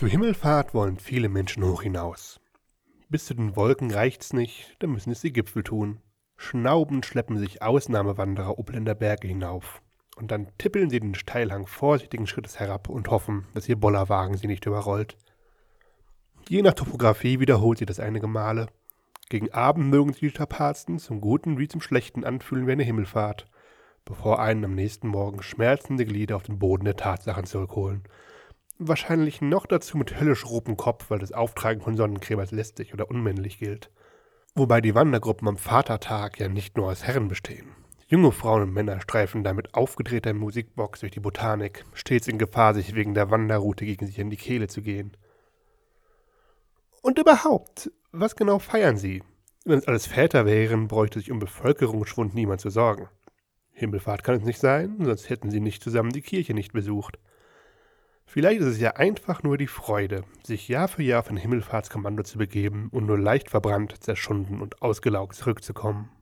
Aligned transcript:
Zur 0.00 0.08
Himmelfahrt 0.08 0.72
wollen 0.72 0.96
viele 0.96 1.28
Menschen 1.28 1.62
hoch 1.62 1.82
hinaus. 1.82 2.40
Bis 3.10 3.26
zu 3.26 3.34
den 3.34 3.54
Wolken 3.54 3.90
reicht's 3.90 4.32
nicht, 4.32 4.74
da 4.78 4.86
müssen 4.86 5.10
es 5.10 5.20
die 5.20 5.30
Gipfel 5.30 5.62
tun. 5.62 6.00
Schnaubend 6.38 7.04
schleppen 7.04 7.36
sich 7.36 7.60
Ausnahmewanderer 7.60 8.58
Upländer 8.58 8.94
Berge 8.94 9.28
hinauf. 9.28 9.82
Und 10.16 10.30
dann 10.30 10.48
tippeln 10.56 10.88
sie 10.88 11.00
den 11.00 11.14
Steilhang 11.14 11.66
vorsichtigen 11.66 12.26
Schrittes 12.26 12.58
herab 12.58 12.88
und 12.88 13.10
hoffen, 13.10 13.44
dass 13.52 13.68
ihr 13.68 13.76
Bollerwagen 13.76 14.38
sie 14.38 14.46
nicht 14.46 14.64
überrollt. 14.64 15.18
Je 16.48 16.62
nach 16.62 16.72
Topografie 16.72 17.38
wiederholt 17.38 17.76
sie 17.76 17.84
das 17.84 18.00
einige 18.00 18.26
Male. 18.26 18.68
Gegen 19.28 19.52
Abend 19.52 19.90
mögen 19.90 20.14
sich 20.14 20.20
die 20.20 20.30
Strapazen 20.30 20.98
zum 20.98 21.20
Guten 21.20 21.58
wie 21.58 21.68
zum 21.68 21.82
Schlechten 21.82 22.24
anfühlen 22.24 22.66
wie 22.66 22.72
eine 22.72 22.84
Himmelfahrt, 22.84 23.50
bevor 24.06 24.40
einen 24.40 24.64
am 24.64 24.74
nächsten 24.74 25.08
Morgen 25.08 25.42
schmerzende 25.42 26.06
Glieder 26.06 26.36
auf 26.36 26.44
den 26.44 26.58
Boden 26.58 26.86
der 26.86 26.96
Tatsachen 26.96 27.44
zurückholen– 27.44 28.04
Wahrscheinlich 28.82 29.42
noch 29.42 29.66
dazu 29.66 29.98
mit 29.98 30.18
höllisch 30.18 30.46
rotem 30.46 30.74
Kopf, 30.74 31.10
weil 31.10 31.18
das 31.18 31.32
Auftragen 31.32 31.82
von 31.82 31.98
Sonnencreme 31.98 32.40
als 32.40 32.50
lästig 32.50 32.94
oder 32.94 33.10
unmännlich 33.10 33.58
gilt. 33.58 33.90
Wobei 34.54 34.80
die 34.80 34.94
Wandergruppen 34.94 35.46
am 35.48 35.58
Vatertag 35.58 36.40
ja 36.40 36.48
nicht 36.48 36.78
nur 36.78 36.86
aus 36.86 37.04
Herren 37.04 37.28
bestehen. 37.28 37.76
Junge 38.08 38.32
Frauen 38.32 38.62
und 38.62 38.72
Männer 38.72 39.02
streifen 39.02 39.44
da 39.44 39.52
mit 39.52 39.74
aufgedrehter 39.74 40.32
Musikbox 40.32 41.00
durch 41.00 41.12
die 41.12 41.20
Botanik, 41.20 41.84
stets 41.92 42.26
in 42.26 42.38
Gefahr, 42.38 42.72
sich 42.72 42.94
wegen 42.94 43.12
der 43.12 43.30
Wanderroute 43.30 43.84
gegen 43.84 44.06
sich 44.06 44.18
in 44.18 44.30
die 44.30 44.38
Kehle 44.38 44.66
zu 44.66 44.80
gehen. 44.80 45.14
Und 47.02 47.18
überhaupt, 47.18 47.90
was 48.12 48.34
genau 48.34 48.60
feiern 48.60 48.96
sie? 48.96 49.22
Wenn 49.66 49.80
es 49.80 49.88
alles 49.88 50.06
Väter 50.06 50.46
wären, 50.46 50.88
bräuchte 50.88 51.18
sich 51.18 51.30
um 51.30 51.38
Bevölkerungsschwund 51.38 52.34
niemand 52.34 52.62
zu 52.62 52.70
sorgen. 52.70 53.10
Himmelfahrt 53.72 54.24
kann 54.24 54.36
es 54.36 54.42
nicht 54.42 54.58
sein, 54.58 54.96
sonst 55.00 55.28
hätten 55.28 55.50
sie 55.50 55.60
nicht 55.60 55.82
zusammen 55.82 56.12
die 56.12 56.22
Kirche 56.22 56.54
nicht 56.54 56.72
besucht. 56.72 57.18
Vielleicht 58.32 58.60
ist 58.60 58.68
es 58.68 58.80
ja 58.80 58.92
einfach 58.92 59.42
nur 59.42 59.58
die 59.58 59.66
Freude, 59.66 60.22
sich 60.44 60.68
Jahr 60.68 60.86
für 60.86 61.02
Jahr 61.02 61.18
auf 61.18 61.30
ein 61.30 61.36
Himmelfahrtskommando 61.36 62.22
zu 62.22 62.38
begeben 62.38 62.88
und 62.92 63.06
nur 63.06 63.18
leicht 63.18 63.50
verbrannt, 63.50 64.04
zerschunden 64.04 64.60
und 64.60 64.82
ausgelaugt 64.82 65.34
zurückzukommen. 65.34 66.10